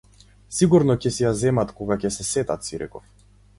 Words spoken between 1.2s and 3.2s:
ја земат, кога ќе се сетат, си реков.